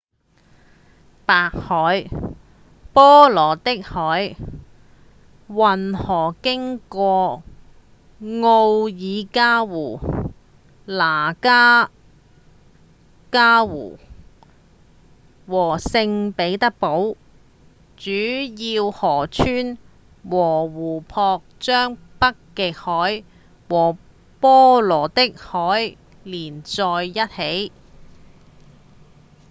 [1.29, 2.09] 白海-
[2.91, 4.35] 波羅的海
[5.47, 7.43] 運河經過
[8.19, 9.99] 奧涅加湖、
[10.87, 11.91] 拉多
[13.31, 13.99] 加湖
[15.45, 17.15] 和聖彼得堡
[17.95, 18.15] 主要
[18.57, 19.77] 以河川
[20.27, 23.23] 和湖泊將北極海
[23.69, 23.95] 和
[24.39, 27.71] 波羅的海連在一起